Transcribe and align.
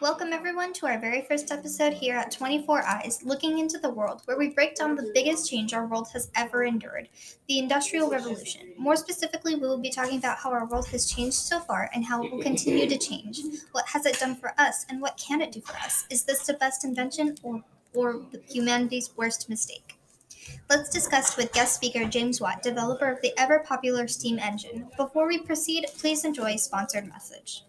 Welcome, 0.00 0.32
everyone, 0.32 0.72
to 0.74 0.86
our 0.86 0.98
very 0.98 1.20
first 1.20 1.52
episode 1.52 1.92
here 1.92 2.16
at 2.16 2.30
24 2.30 2.82
Eyes, 2.86 3.22
looking 3.22 3.58
into 3.58 3.76
the 3.76 3.90
world, 3.90 4.22
where 4.24 4.38
we 4.38 4.48
break 4.48 4.74
down 4.74 4.96
the 4.96 5.10
biggest 5.12 5.50
change 5.50 5.74
our 5.74 5.86
world 5.86 6.08
has 6.14 6.30
ever 6.34 6.64
endured 6.64 7.10
the 7.48 7.58
Industrial 7.58 8.08
Revolution. 8.08 8.72
More 8.78 8.96
specifically, 8.96 9.56
we 9.56 9.60
will 9.60 9.76
be 9.76 9.90
talking 9.90 10.16
about 10.16 10.38
how 10.38 10.52
our 10.52 10.64
world 10.64 10.88
has 10.88 11.10
changed 11.10 11.36
so 11.36 11.60
far 11.60 11.90
and 11.92 12.02
how 12.02 12.24
it 12.24 12.32
will 12.32 12.42
continue 12.42 12.88
to 12.88 12.96
change. 12.96 13.42
What 13.72 13.86
has 13.88 14.06
it 14.06 14.18
done 14.18 14.36
for 14.36 14.54
us, 14.56 14.86
and 14.88 15.02
what 15.02 15.18
can 15.18 15.42
it 15.42 15.52
do 15.52 15.60
for 15.60 15.76
us? 15.76 16.06
Is 16.08 16.24
this 16.24 16.46
the 16.46 16.54
best 16.54 16.82
invention 16.82 17.36
or, 17.42 17.62
or 17.92 18.22
humanity's 18.48 19.10
worst 19.18 19.50
mistake? 19.50 19.98
Let's 20.70 20.88
discuss 20.88 21.36
with 21.36 21.52
guest 21.52 21.74
speaker 21.74 22.06
James 22.06 22.40
Watt, 22.40 22.62
developer 22.62 23.10
of 23.10 23.20
the 23.20 23.38
ever 23.38 23.58
popular 23.58 24.08
steam 24.08 24.38
engine. 24.38 24.88
Before 24.96 25.28
we 25.28 25.36
proceed, 25.40 25.84
please 25.98 26.24
enjoy 26.24 26.54
a 26.54 26.58
sponsored 26.58 27.06
message. 27.06 27.64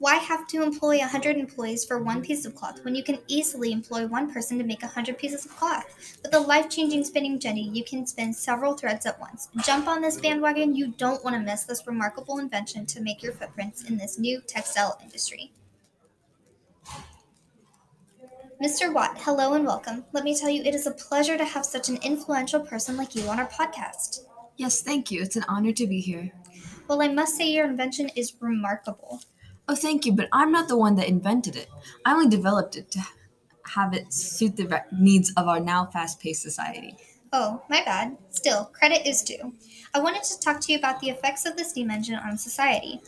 Why 0.00 0.14
have 0.14 0.46
to 0.46 0.62
employ 0.62 0.96
100 1.00 1.36
employees 1.36 1.84
for 1.84 2.02
one 2.02 2.22
piece 2.22 2.46
of 2.46 2.54
cloth 2.54 2.82
when 2.86 2.94
you 2.94 3.04
can 3.04 3.18
easily 3.28 3.70
employ 3.70 4.06
one 4.06 4.32
person 4.32 4.56
to 4.56 4.64
make 4.64 4.80
100 4.80 5.18
pieces 5.18 5.44
of 5.44 5.54
cloth? 5.54 5.84
With 6.22 6.34
a 6.34 6.40
life 6.40 6.70
changing 6.70 7.04
spinning 7.04 7.38
jenny, 7.38 7.68
you 7.68 7.84
can 7.84 8.06
spin 8.06 8.32
several 8.32 8.72
threads 8.72 9.04
at 9.04 9.20
once. 9.20 9.50
Jump 9.62 9.86
on 9.88 10.00
this 10.00 10.18
bandwagon, 10.18 10.74
you 10.74 10.94
don't 10.96 11.22
want 11.22 11.36
to 11.36 11.42
miss 11.42 11.64
this 11.64 11.86
remarkable 11.86 12.38
invention 12.38 12.86
to 12.86 13.02
make 13.02 13.22
your 13.22 13.34
footprints 13.34 13.90
in 13.90 13.98
this 13.98 14.18
new 14.18 14.40
textile 14.46 14.98
industry. 15.02 15.52
Mr. 18.64 18.94
Watt, 18.94 19.18
hello 19.18 19.52
and 19.52 19.66
welcome. 19.66 20.06
Let 20.12 20.24
me 20.24 20.34
tell 20.34 20.48
you, 20.48 20.62
it 20.62 20.74
is 20.74 20.86
a 20.86 20.92
pleasure 20.92 21.36
to 21.36 21.44
have 21.44 21.66
such 21.66 21.90
an 21.90 21.98
influential 21.98 22.60
person 22.60 22.96
like 22.96 23.14
you 23.14 23.28
on 23.28 23.38
our 23.38 23.48
podcast. 23.48 24.20
Yes, 24.56 24.80
thank 24.80 25.10
you. 25.10 25.20
It's 25.20 25.36
an 25.36 25.44
honor 25.46 25.72
to 25.72 25.86
be 25.86 26.00
here. 26.00 26.32
Well, 26.88 27.02
I 27.02 27.08
must 27.08 27.36
say 27.36 27.50
your 27.50 27.66
invention 27.66 28.08
is 28.16 28.32
remarkable. 28.40 29.20
Oh, 29.70 29.76
thank 29.76 30.04
you, 30.04 30.10
but 30.10 30.28
I'm 30.32 30.50
not 30.50 30.66
the 30.66 30.76
one 30.76 30.96
that 30.96 31.06
invented 31.06 31.54
it. 31.54 31.68
I 32.04 32.12
only 32.12 32.28
developed 32.28 32.74
it 32.74 32.90
to 32.90 33.06
have 33.66 33.94
it 33.94 34.12
suit 34.12 34.56
the 34.56 34.84
needs 34.90 35.32
of 35.36 35.46
our 35.46 35.60
now 35.60 35.86
fast 35.86 36.18
paced 36.18 36.42
society. 36.42 36.96
Oh, 37.32 37.62
my 37.70 37.84
bad. 37.84 38.16
Still, 38.30 38.64
credit 38.64 39.06
is 39.06 39.22
due. 39.22 39.54
I 39.94 40.00
wanted 40.00 40.24
to 40.24 40.40
talk 40.40 40.60
to 40.62 40.72
you 40.72 40.78
about 40.78 40.98
the 40.98 41.10
effects 41.10 41.46
of 41.46 41.56
the 41.56 41.64
steam 41.64 41.88
engine 41.88 42.16
on 42.16 42.36
society. 42.36 43.00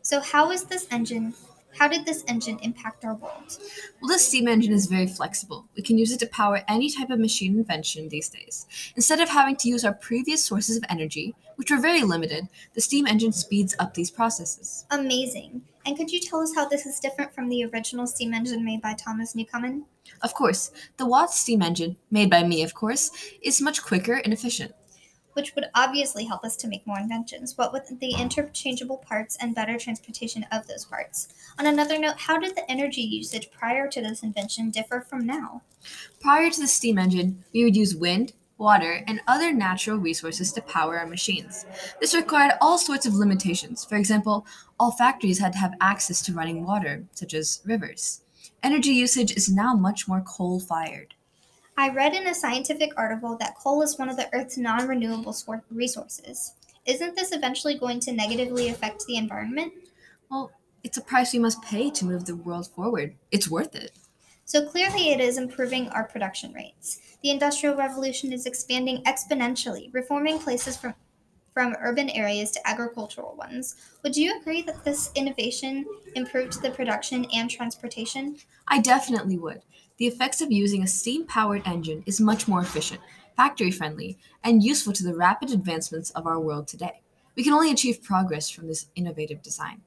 So, 0.00 0.22
how 0.22 0.50
is 0.50 0.64
this 0.64 0.86
engine? 0.90 1.34
How 1.76 1.88
did 1.88 2.04
this 2.06 2.24
engine 2.26 2.58
impact 2.62 3.04
our 3.04 3.14
world? 3.14 3.58
Well, 4.00 4.08
this 4.08 4.26
steam 4.26 4.48
engine 4.48 4.72
is 4.72 4.86
very 4.86 5.06
flexible. 5.06 5.66
We 5.76 5.82
can 5.82 5.98
use 5.98 6.12
it 6.12 6.18
to 6.20 6.26
power 6.26 6.62
any 6.68 6.90
type 6.90 7.10
of 7.10 7.20
machine 7.20 7.56
invention 7.56 8.08
these 8.08 8.28
days. 8.28 8.66
Instead 8.96 9.20
of 9.20 9.28
having 9.28 9.56
to 9.56 9.68
use 9.68 9.84
our 9.84 9.94
previous 9.94 10.42
sources 10.44 10.76
of 10.76 10.84
energy, 10.88 11.34
which 11.56 11.70
were 11.70 11.80
very 11.80 12.02
limited, 12.02 12.48
the 12.74 12.80
steam 12.80 13.06
engine 13.06 13.32
speeds 13.32 13.74
up 13.78 13.94
these 13.94 14.10
processes. 14.10 14.86
Amazing. 14.90 15.62
And 15.86 15.96
could 15.96 16.10
you 16.10 16.20
tell 16.20 16.40
us 16.40 16.54
how 16.54 16.68
this 16.68 16.84
is 16.84 17.00
different 17.00 17.34
from 17.34 17.48
the 17.48 17.64
original 17.64 18.06
steam 18.06 18.34
engine 18.34 18.64
made 18.64 18.82
by 18.82 18.94
Thomas 18.94 19.34
Newcomen? 19.34 19.86
Of 20.22 20.34
course, 20.34 20.70
the 20.96 21.06
Watt 21.06 21.32
steam 21.32 21.62
engine, 21.62 21.96
made 22.10 22.30
by 22.30 22.42
me, 22.42 22.62
of 22.62 22.74
course, 22.74 23.10
is 23.42 23.60
much 23.60 23.82
quicker 23.82 24.14
and 24.14 24.32
efficient. 24.32 24.72
Which 25.34 25.54
would 25.54 25.66
obviously 25.74 26.24
help 26.24 26.44
us 26.44 26.56
to 26.56 26.68
make 26.68 26.86
more 26.86 26.98
inventions, 26.98 27.56
what 27.56 27.72
with 27.72 28.00
the 28.00 28.14
interchangeable 28.14 28.98
parts 28.98 29.36
and 29.40 29.54
better 29.54 29.78
transportation 29.78 30.44
of 30.50 30.66
those 30.66 30.84
parts. 30.84 31.28
On 31.58 31.66
another 31.66 31.98
note, 31.98 32.18
how 32.18 32.38
did 32.38 32.56
the 32.56 32.68
energy 32.70 33.02
usage 33.02 33.50
prior 33.50 33.88
to 33.88 34.00
this 34.00 34.22
invention 34.22 34.70
differ 34.70 35.00
from 35.00 35.26
now? 35.26 35.62
Prior 36.20 36.50
to 36.50 36.60
the 36.60 36.66
steam 36.66 36.98
engine, 36.98 37.44
we 37.54 37.64
would 37.64 37.76
use 37.76 37.94
wind, 37.94 38.32
water, 38.58 39.04
and 39.06 39.20
other 39.28 39.52
natural 39.52 39.96
resources 39.96 40.52
to 40.52 40.62
power 40.62 40.98
our 40.98 41.06
machines. 41.06 41.64
This 42.00 42.14
required 42.14 42.54
all 42.60 42.76
sorts 42.76 43.06
of 43.06 43.14
limitations. 43.14 43.84
For 43.84 43.96
example, 43.96 44.46
all 44.80 44.90
factories 44.90 45.38
had 45.38 45.52
to 45.52 45.58
have 45.58 45.74
access 45.80 46.20
to 46.22 46.32
running 46.32 46.66
water, 46.66 47.04
such 47.12 47.34
as 47.34 47.60
rivers. 47.64 48.22
Energy 48.62 48.90
usage 48.90 49.30
is 49.32 49.48
now 49.48 49.74
much 49.74 50.08
more 50.08 50.20
coal 50.26 50.58
fired. 50.58 51.14
I 51.78 51.90
read 51.90 52.12
in 52.12 52.26
a 52.26 52.34
scientific 52.34 52.90
article 52.96 53.36
that 53.36 53.54
coal 53.54 53.82
is 53.82 54.00
one 54.00 54.08
of 54.08 54.16
the 54.16 54.28
Earth's 54.34 54.58
non 54.58 54.88
renewable 54.88 55.32
resources. 55.70 56.54
Isn't 56.84 57.14
this 57.14 57.30
eventually 57.30 57.78
going 57.78 58.00
to 58.00 58.10
negatively 58.10 58.68
affect 58.68 59.06
the 59.06 59.16
environment? 59.16 59.72
Well, 60.28 60.50
it's 60.82 60.96
a 60.96 61.00
price 61.00 61.32
we 61.32 61.38
must 61.38 61.62
pay 61.62 61.88
to 61.90 62.04
move 62.04 62.24
the 62.24 62.34
world 62.34 62.66
forward. 62.66 63.14
It's 63.30 63.48
worth 63.48 63.76
it. 63.76 63.92
So 64.44 64.68
clearly, 64.68 65.10
it 65.10 65.20
is 65.20 65.38
improving 65.38 65.88
our 65.90 66.02
production 66.02 66.52
rates. 66.52 66.98
The 67.22 67.30
Industrial 67.30 67.76
Revolution 67.76 68.32
is 68.32 68.44
expanding 68.44 69.04
exponentially, 69.04 69.94
reforming 69.94 70.40
places 70.40 70.76
from, 70.76 70.94
from 71.58 71.74
urban 71.80 72.08
areas 72.10 72.52
to 72.52 72.68
agricultural 72.68 73.34
ones. 73.36 73.74
Would 74.04 74.16
you 74.16 74.38
agree 74.38 74.62
that 74.62 74.84
this 74.84 75.10
innovation 75.16 75.84
improved 76.14 76.62
the 76.62 76.70
production 76.70 77.26
and 77.34 77.50
transportation? 77.50 78.36
I 78.68 78.78
definitely 78.78 79.38
would. 79.38 79.62
The 79.96 80.06
effects 80.06 80.40
of 80.40 80.52
using 80.52 80.84
a 80.84 80.86
steam 80.86 81.26
powered 81.26 81.66
engine 81.66 82.04
is 82.06 82.20
much 82.20 82.46
more 82.46 82.60
efficient, 82.60 83.00
factory 83.36 83.72
friendly, 83.72 84.18
and 84.44 84.62
useful 84.62 84.92
to 84.92 85.02
the 85.02 85.16
rapid 85.16 85.50
advancements 85.50 86.10
of 86.10 86.28
our 86.28 86.38
world 86.38 86.68
today. 86.68 87.00
We 87.34 87.42
can 87.42 87.54
only 87.54 87.72
achieve 87.72 88.04
progress 88.04 88.48
from 88.48 88.68
this 88.68 88.86
innovative 88.94 89.42
design. 89.42 89.80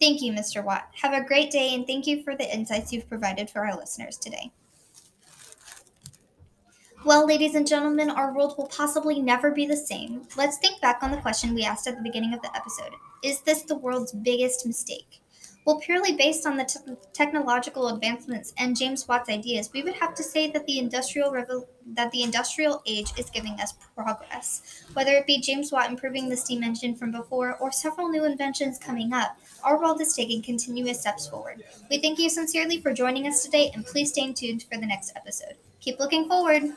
Thank 0.00 0.22
you, 0.22 0.32
Mr. 0.32 0.64
Watt. 0.64 0.88
Have 1.02 1.12
a 1.12 1.22
great 1.22 1.50
day, 1.50 1.74
and 1.74 1.86
thank 1.86 2.06
you 2.06 2.22
for 2.22 2.34
the 2.34 2.50
insights 2.50 2.94
you've 2.94 3.10
provided 3.10 3.50
for 3.50 3.66
our 3.66 3.76
listeners 3.76 4.16
today. 4.16 4.50
Well, 7.02 7.26
ladies 7.26 7.54
and 7.54 7.66
gentlemen, 7.66 8.10
our 8.10 8.32
world 8.34 8.56
will 8.58 8.66
possibly 8.66 9.20
never 9.20 9.50
be 9.50 9.66
the 9.66 9.76
same. 9.76 10.28
Let's 10.36 10.58
think 10.58 10.82
back 10.82 11.02
on 11.02 11.10
the 11.10 11.16
question 11.16 11.54
we 11.54 11.64
asked 11.64 11.86
at 11.86 11.96
the 11.96 12.02
beginning 12.02 12.34
of 12.34 12.42
the 12.42 12.54
episode 12.54 12.92
Is 13.22 13.40
this 13.40 13.62
the 13.62 13.76
world's 13.76 14.12
biggest 14.12 14.66
mistake? 14.66 15.22
Well, 15.64 15.78
purely 15.80 16.14
based 16.14 16.46
on 16.46 16.56
the 16.56 16.64
te- 16.64 16.96
technological 17.14 17.88
advancements 17.88 18.52
and 18.58 18.76
James 18.76 19.06
Watt's 19.08 19.30
ideas, 19.30 19.70
we 19.72 19.82
would 19.82 19.94
have 19.94 20.14
to 20.14 20.22
say 20.22 20.50
that 20.50 20.66
the 20.66 20.78
industrial 20.78 21.30
revo- 21.32 21.66
that 21.86 22.10
the 22.10 22.22
industrial 22.22 22.82
age 22.86 23.12
is 23.16 23.30
giving 23.30 23.54
us 23.60 23.72
progress. 23.94 24.84
Whether 24.92 25.12
it 25.12 25.26
be 25.26 25.40
James 25.40 25.72
Watt 25.72 25.90
improving 25.90 26.28
the 26.28 26.36
steam 26.36 26.62
engine 26.62 26.94
from 26.96 27.12
before 27.12 27.56
or 27.56 27.72
several 27.72 28.08
new 28.10 28.24
inventions 28.24 28.78
coming 28.78 29.12
up, 29.14 29.38
our 29.62 29.78
world 29.80 30.00
is 30.02 30.14
taking 30.14 30.42
continuous 30.42 31.00
steps 31.00 31.26
forward. 31.28 31.62
We 31.90 31.98
thank 31.98 32.18
you 32.18 32.28
sincerely 32.28 32.80
for 32.80 32.92
joining 32.92 33.26
us 33.26 33.42
today 33.42 33.70
and 33.74 33.86
please 33.86 34.10
stay 34.10 34.32
tuned 34.32 34.64
for 34.64 34.78
the 34.78 34.86
next 34.86 35.12
episode. 35.16 35.56
Keep 35.80 35.98
looking 35.98 36.28
forward. 36.28 36.74